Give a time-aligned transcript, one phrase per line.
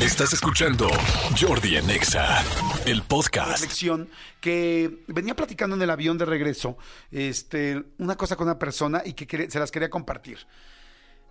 [0.00, 0.88] Estás escuchando
[1.38, 2.42] Jordi en Exa,
[2.86, 3.50] el podcast.
[3.50, 4.08] reflexión
[4.40, 6.78] que venía platicando en el avión de regreso,
[7.10, 10.38] este, una cosa con una persona y que se las quería compartir.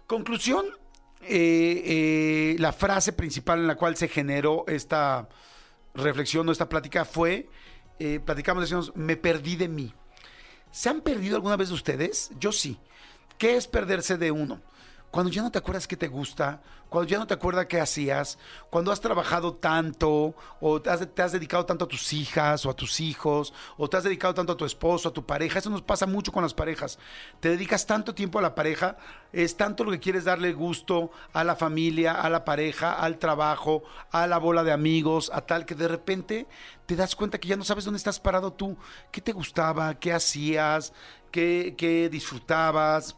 [0.06, 0.68] Conclusión,
[1.24, 5.28] eh, eh, la frase principal en la cual se generó esta
[5.96, 7.50] reflexión o esta plática fue,
[7.98, 9.96] eh, platicamos, decimos, me perdí de mí.
[10.70, 12.30] ¿Se han perdido alguna vez ustedes?
[12.40, 12.80] Yo sí.
[13.40, 14.62] ¿Qué es perderse de uno?
[15.12, 18.38] Cuando ya no te acuerdas qué te gusta, cuando ya no te acuerdas qué hacías,
[18.70, 23.00] cuando has trabajado tanto, o te has, dedicado tanto a tus hijas o a tus
[23.00, 25.58] hijos, o te has dedicado tanto a tu esposo, a tu pareja.
[25.58, 27.00] Eso nos pasa mucho con las parejas.
[27.40, 28.98] Te dedicas tanto tiempo a la pareja,
[29.34, 33.84] es tanto lo que quieres darle gusto a la familia, a la pareja, al trabajo,
[34.12, 36.48] a la bola de amigos, a tal que de repente
[36.86, 38.78] te das cuenta que ya no sabes dónde estás parado tú,
[39.12, 40.94] qué te gustaba, qué hacías,
[41.32, 43.16] qué, qué disfrutabas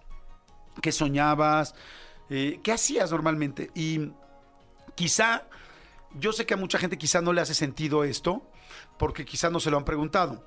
[0.81, 1.75] qué soñabas,
[2.29, 3.71] eh, qué hacías normalmente.
[3.75, 4.11] Y
[4.95, 5.47] quizá,
[6.15, 8.41] yo sé que a mucha gente quizá no le hace sentido esto,
[8.97, 10.43] porque quizá no se lo han preguntado,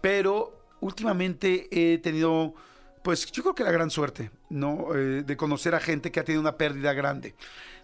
[0.00, 2.54] pero últimamente he tenido,
[3.02, 4.94] pues yo creo que la gran suerte, ¿no?
[4.94, 7.34] Eh, de conocer a gente que ha tenido una pérdida grande.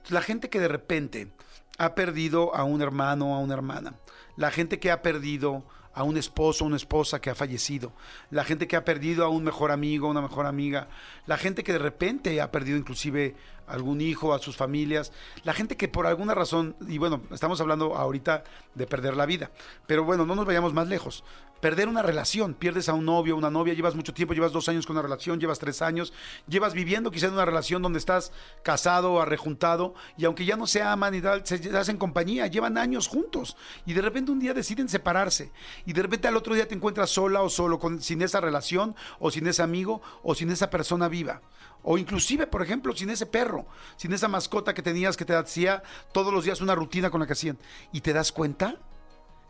[0.08, 1.32] La gente que de repente
[1.78, 3.94] ha perdido a un hermano o a una hermana,
[4.36, 5.64] la gente que ha perdido
[5.96, 7.90] a un esposo una esposa que ha fallecido,
[8.30, 10.88] la gente que ha perdido a un mejor amigo, una mejor amiga,
[11.24, 13.34] la gente que de repente ha perdido inclusive
[13.66, 15.10] algún hijo, a sus familias,
[15.42, 19.50] la gente que por alguna razón, y bueno, estamos hablando ahorita de perder la vida,
[19.86, 21.24] pero bueno, no nos vayamos más lejos.
[21.60, 24.86] Perder una relación, pierdes a un novio, una novia, llevas mucho tiempo, llevas dos años
[24.86, 26.12] con una relación, llevas tres años,
[26.46, 30.66] llevas viviendo quizá en una relación donde estás casado o arrejuntado, y aunque ya no
[30.66, 34.52] se aman y tal, se hacen compañía, llevan años juntos, y de repente un día
[34.52, 35.50] deciden separarse,
[35.86, 38.94] y de repente al otro día te encuentras sola o solo, con, sin esa relación,
[39.18, 41.40] o sin ese amigo, o sin esa persona viva.
[41.82, 43.64] O inclusive, por ejemplo, sin ese perro,
[43.96, 47.26] sin esa mascota que tenías que te hacía todos los días una rutina con la
[47.26, 47.58] que hacían.
[47.92, 48.76] Y te das cuenta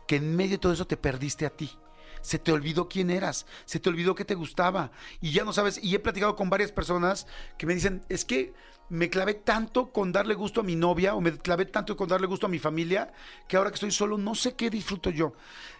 [0.07, 1.71] que en medio de todo eso te perdiste a ti.
[2.21, 4.91] Se te olvidó quién eras, se te olvidó que te gustaba
[5.21, 5.83] y ya no sabes.
[5.83, 8.53] Y he platicado con varias personas que me dicen, es que
[8.89, 12.27] me clavé tanto con darle gusto a mi novia o me clavé tanto con darle
[12.27, 13.11] gusto a mi familia
[13.47, 15.33] que ahora que estoy solo no sé qué disfruto yo.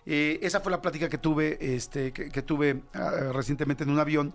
[0.06, 4.00] Eh, esa fue la plática que tuve, este, que, que tuve ah, recientemente en un
[4.00, 4.34] avión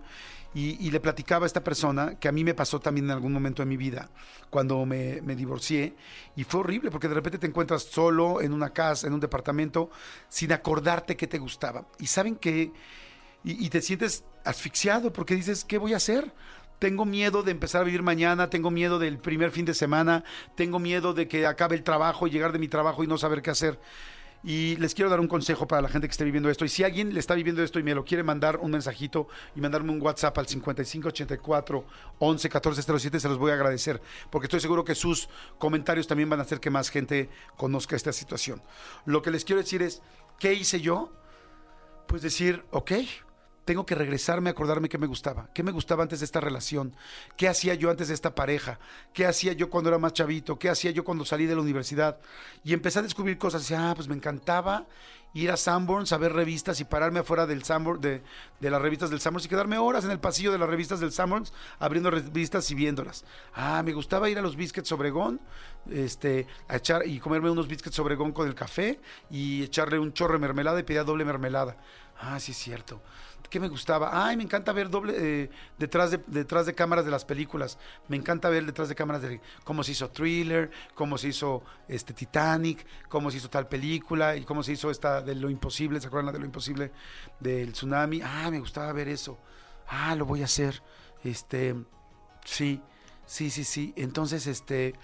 [0.55, 3.63] y, le platicaba a esta persona que a mí me pasó también en algún momento
[3.63, 4.09] de mi vida
[4.51, 5.95] cuando me, me divorcié
[6.35, 9.89] y fue horrible porque de repente te encuentras solo en una casa, en un departamento,
[10.29, 11.85] sin acordarte qué te gustaba.
[11.97, 12.71] Y saben que,
[13.43, 16.31] y, y te sientes asfixiado porque dices, ¿qué voy a hacer?
[16.83, 20.79] Tengo miedo de empezar a vivir mañana, tengo miedo del primer fin de semana, tengo
[20.79, 23.79] miedo de que acabe el trabajo llegar de mi trabajo y no saber qué hacer.
[24.43, 26.65] Y les quiero dar un consejo para la gente que esté viviendo esto.
[26.65, 29.61] Y si alguien le está viviendo esto y me lo quiere mandar un mensajito y
[29.61, 31.85] mandarme un WhatsApp al 5584
[32.19, 34.01] 11 1407, se los voy a agradecer.
[34.29, 35.29] Porque estoy seguro que sus
[35.59, 38.61] comentarios también van a hacer que más gente conozca esta situación.
[39.05, 40.01] Lo que les quiero decir es,
[40.37, 41.13] ¿qué hice yo?
[42.07, 42.91] Pues decir, ok,
[43.65, 46.95] tengo que regresarme a acordarme qué me gustaba, qué me gustaba antes de esta relación,
[47.37, 48.79] qué hacía yo antes de esta pareja,
[49.13, 52.17] qué hacía yo cuando era más chavito, qué hacía yo cuando salí de la universidad.
[52.63, 54.85] Y empecé a descubrir cosas, decía, ah, pues me encantaba
[55.33, 58.21] ir a Sanborns a ver revistas y pararme afuera del Sanborns, de,
[58.59, 61.11] de las revistas del Sanborns y quedarme horas en el pasillo de las revistas del
[61.11, 63.25] Sanborns abriendo revistas y viéndolas.
[63.53, 65.41] Ah, me gustaba ir a los Biscuits Obregón,
[65.89, 68.99] este, a echar y comerme unos Biscuits Obregón con el café
[69.29, 71.77] y echarle un chorro de mermelada y pedía doble mermelada.
[72.19, 73.01] Ah, sí es cierto.
[73.49, 74.25] ¿Qué me gustaba?
[74.25, 77.77] Ay, me encanta ver doble eh, detrás, de, detrás de cámaras de las películas.
[78.07, 82.13] Me encanta ver detrás de cámaras de cómo se hizo Thriller, cómo se hizo este
[82.13, 86.01] Titanic, cómo se hizo tal película y cómo se hizo esta de lo imposible.
[86.01, 86.91] ¿Se acuerdan de lo imposible
[87.39, 88.21] del tsunami?
[88.23, 89.37] Ah, me gustaba ver eso.
[89.87, 90.81] Ah, lo voy a hacer.
[91.23, 91.75] Este,
[92.45, 92.81] sí,
[93.27, 93.93] sí, sí, sí.
[93.95, 94.95] Entonces, este,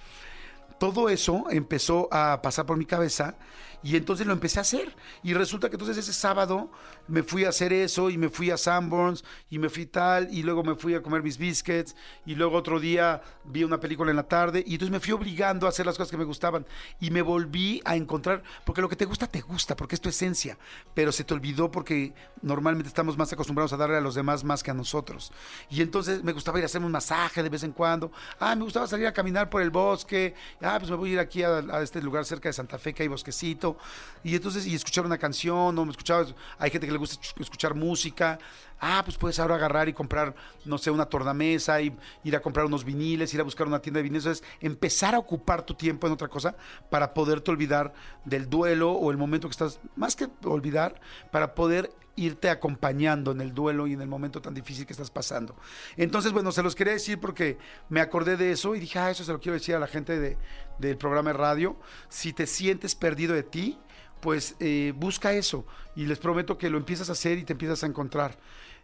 [0.77, 3.35] todo eso empezó a pasar por mi cabeza
[3.81, 4.93] y entonces lo empecé a hacer.
[5.23, 6.69] Y resulta que entonces ese sábado
[7.07, 10.43] me fui a hacer eso y me fui a Sanborns y me fui tal y
[10.43, 14.17] luego me fui a comer mis biscuits y luego otro día vi una película en
[14.17, 16.65] la tarde y entonces me fui obligando a hacer las cosas que me gustaban
[16.99, 20.09] y me volví a encontrar, porque lo que te gusta te gusta, porque es tu
[20.09, 20.57] esencia,
[20.93, 24.61] pero se te olvidó porque normalmente estamos más acostumbrados a darle a los demás más
[24.61, 25.31] que a nosotros.
[25.69, 28.63] Y entonces me gustaba ir a hacerme un masaje de vez en cuando, ah, me
[28.63, 31.59] gustaba salir a caminar por el bosque, ah, pues me voy a ir aquí a,
[31.81, 33.77] este lugar cerca de Santa Fe que hay bosquecito.
[34.23, 36.25] Y entonces y escuchar una canción o me escuchaba
[36.57, 38.39] hay gente que le gusta escuchar música.
[38.81, 40.33] Ah pues puedes ahora agarrar y comprar
[40.65, 43.99] no sé una tornamesa y ir a comprar unos viniles ir a buscar una tienda
[43.99, 44.25] de viniles.
[44.25, 46.55] Es empezar a ocupar tu tiempo en otra cosa
[46.89, 47.93] para poderte olvidar
[48.25, 50.99] del duelo o el momento que estás más que olvidar
[51.31, 55.09] para poder irte acompañando en el duelo y en el momento tan difícil que estás
[55.09, 55.55] pasando.
[55.97, 57.57] Entonces, bueno, se los quería decir porque
[57.89, 60.19] me acordé de eso y dije, ah, eso se lo quiero decir a la gente
[60.19, 60.37] de,
[60.77, 61.77] del programa de radio.
[62.09, 63.79] Si te sientes perdido de ti,
[64.19, 67.83] pues eh, busca eso y les prometo que lo empiezas a hacer y te empiezas
[67.83, 68.37] a encontrar.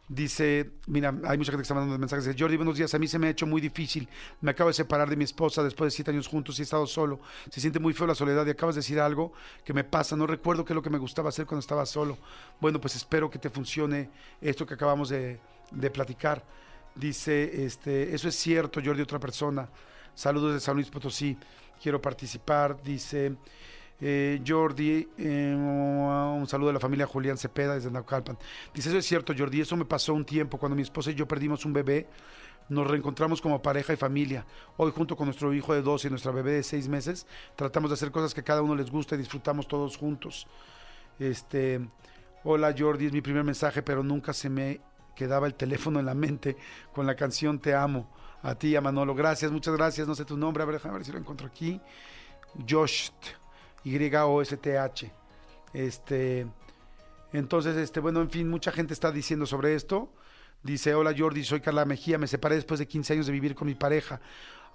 [0.07, 2.35] Dice, mira, hay mucha gente que está mandando mensajes.
[2.37, 2.93] Jordi, buenos días.
[2.93, 4.07] A mí se me ha hecho muy difícil.
[4.39, 6.85] Me acabo de separar de mi esposa después de siete años juntos y he estado
[6.85, 7.19] solo.
[7.49, 10.15] Se siente muy feo la soledad y acabas de decir algo que me pasa.
[10.15, 12.19] No recuerdo qué es lo que me gustaba hacer cuando estaba solo.
[12.61, 14.11] Bueno, pues espero que te funcione
[14.41, 15.39] esto que acabamos de,
[15.71, 16.43] de platicar.
[16.93, 19.67] Dice, este, eso es cierto, Jordi, otra persona.
[20.13, 21.35] Saludos de San Luis Potosí.
[21.81, 22.79] Quiero participar.
[22.83, 23.35] Dice,
[24.01, 28.37] eh, Jordi, eh, un saludo de la familia Julián Cepeda desde Naucalpan.
[28.73, 31.27] Dice, eso es cierto, Jordi, eso me pasó un tiempo cuando mi esposa y yo
[31.27, 32.07] perdimos un bebé.
[32.67, 34.45] Nos reencontramos como pareja y familia.
[34.77, 37.93] Hoy junto con nuestro hijo de dos y nuestra bebé de seis meses, tratamos de
[37.93, 40.47] hacer cosas que cada uno les gusta y disfrutamos todos juntos.
[41.19, 41.79] Este,
[42.43, 44.81] hola Jordi, es mi primer mensaje, pero nunca se me
[45.15, 46.57] quedaba el teléfono en la mente
[46.91, 48.09] con la canción Te amo.
[48.41, 49.15] A ti, a Manolo.
[49.15, 50.07] Gracias, muchas gracias.
[50.07, 51.81] No sé tu nombre, a ver, déjame ver si lo encuentro aquí.
[52.69, 53.09] Josh.
[53.85, 55.11] Y-O-S-T-H.
[55.73, 56.47] Este,
[57.31, 60.11] entonces, este, bueno, en fin, mucha gente está diciendo sobre esto.
[60.63, 63.67] Dice, hola Jordi, soy Carla Mejía, me separé después de 15 años de vivir con
[63.67, 64.19] mi pareja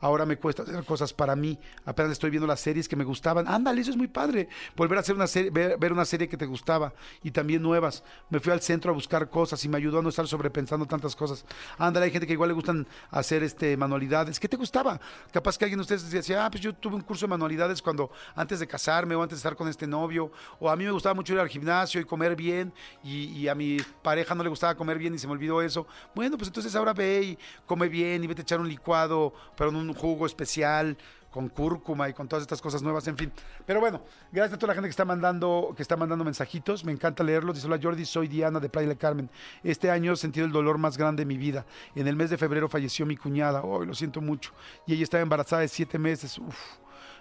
[0.00, 1.58] ahora me cuesta hacer cosas para mí.
[1.85, 3.47] Apenas estoy viendo las series que me gustaban.
[3.47, 4.49] Ándale, eso es muy padre.
[4.76, 6.93] Volver a hacer una serie, ver, una serie que te gustaba
[7.23, 8.02] y también nuevas.
[8.29, 11.14] Me fui al centro a buscar cosas y me ayudó a no estar sobrepensando tantas
[11.14, 11.44] cosas.
[11.79, 14.41] Ándale, hay gente que igual le gustan hacer este manualidades.
[14.41, 15.00] ¿Qué te gustaba?
[15.32, 18.11] Capaz que alguien de ustedes decía, ah, pues yo tuve un curso de manualidades cuando
[18.35, 20.31] antes de casarme o antes de estar con este novio.
[20.58, 22.73] O a mí me gustaba mucho ir al gimnasio y comer bien
[23.03, 25.87] y, y a mi pareja no le gustaba comer bien y se me olvidó eso.
[26.14, 29.70] Bueno, pues entonces ahora ve y come bien y vete a echar un licuado, pero
[29.70, 30.97] no un jugo especial
[31.31, 33.33] con cúrcuma y con todas estas cosas nuevas, en fin.
[33.65, 34.03] Pero bueno,
[34.33, 36.85] gracias a toda la gente que está mandando, que está mandando mensajitos.
[36.85, 37.55] Me encanta leerlos.
[37.55, 39.31] Dice, hola Jordi, soy Diana de Playa del Carmen.
[39.63, 41.65] Este año he sentido el dolor más grande de mi vida.
[41.95, 43.63] En el mes de febrero falleció mi cuñada.
[43.63, 44.53] Hoy lo siento mucho.
[44.87, 46.39] Y ella estaba embarazada de siete meses.
[46.39, 46.57] Uf.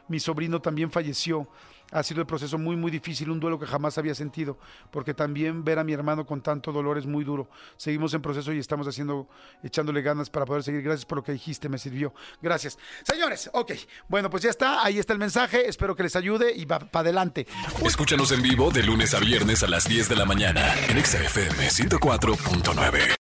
[0.09, 1.47] Mi sobrino también falleció
[1.91, 4.57] ha sido el proceso muy, muy difícil, un duelo que jamás había sentido,
[4.91, 7.49] porque también ver a mi hermano con tanto dolor es muy duro.
[7.77, 9.27] Seguimos en proceso y estamos haciendo,
[9.63, 10.81] echándole ganas para poder seguir.
[10.81, 12.13] Gracias por lo que dijiste, me sirvió.
[12.41, 12.77] Gracias.
[13.03, 13.71] Señores, ok.
[14.07, 15.67] Bueno, pues ya está, ahí está el mensaje.
[15.67, 17.47] Espero que les ayude y va para adelante.
[17.83, 21.69] Escúchanos en vivo de lunes a viernes a las 10 de la mañana en XFM
[21.69, 23.18] 104.9.